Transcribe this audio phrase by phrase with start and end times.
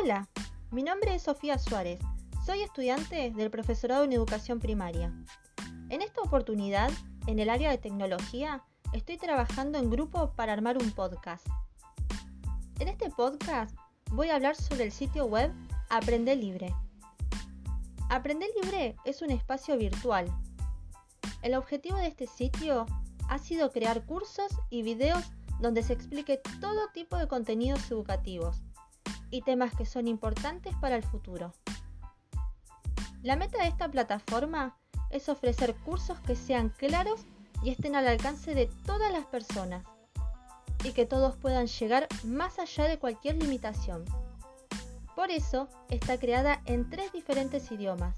[0.00, 0.28] Hola,
[0.70, 1.98] mi nombre es Sofía Suárez.
[2.46, 5.12] Soy estudiante del profesorado en educación primaria.
[5.88, 6.92] En esta oportunidad,
[7.26, 8.62] en el área de tecnología,
[8.92, 11.44] estoy trabajando en grupo para armar un podcast.
[12.78, 13.76] En este podcast
[14.12, 15.52] voy a hablar sobre el sitio web
[15.90, 16.72] Aprender Libre.
[18.08, 20.32] Aprender Libre es un espacio virtual.
[21.42, 22.86] El objetivo de este sitio
[23.28, 25.24] ha sido crear cursos y videos
[25.58, 28.62] donde se explique todo tipo de contenidos educativos
[29.30, 31.52] y temas que son importantes para el futuro.
[33.22, 34.76] La meta de esta plataforma
[35.10, 37.26] es ofrecer cursos que sean claros
[37.62, 39.84] y estén al alcance de todas las personas
[40.84, 44.04] y que todos puedan llegar más allá de cualquier limitación.
[45.16, 48.14] Por eso está creada en tres diferentes idiomas,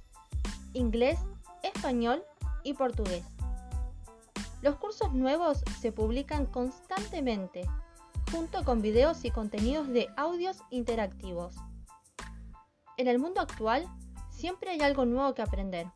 [0.75, 1.19] inglés,
[1.63, 2.23] español
[2.63, 3.25] y portugués.
[4.61, 7.67] Los cursos nuevos se publican constantemente,
[8.31, 11.57] junto con videos y contenidos de audios interactivos.
[12.97, 13.87] En el mundo actual,
[14.31, 15.87] siempre hay algo nuevo que aprender.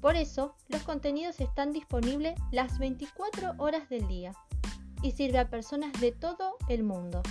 [0.00, 4.32] Por eso, los contenidos están disponibles las 24 horas del día
[5.02, 7.22] y sirve a personas de todo el mundo.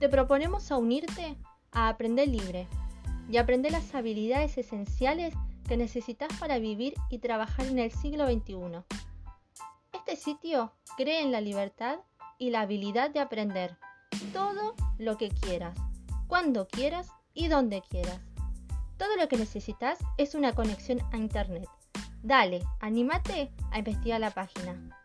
[0.00, 1.36] Te proponemos a unirte
[1.70, 2.66] a Aprender Libre
[3.30, 5.34] y aprender las habilidades esenciales
[5.68, 8.82] que necesitas para vivir y trabajar en el siglo XXI.
[10.14, 11.98] Este sitio cree en la libertad
[12.38, 13.76] y la habilidad de aprender
[14.32, 15.76] todo lo que quieras,
[16.28, 18.20] cuando quieras y donde quieras.
[18.96, 21.68] Todo lo que necesitas es una conexión a Internet.
[22.22, 25.03] Dale, anímate a investigar la página.